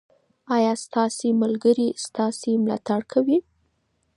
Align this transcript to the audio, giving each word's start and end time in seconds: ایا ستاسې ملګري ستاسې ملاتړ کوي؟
ایا 0.55 0.73
ستاسې 0.85 1.27
ملګري 1.41 1.87
ستاسې 2.05 2.51
ملاتړ 2.63 3.01
کوي؟ 3.11 3.37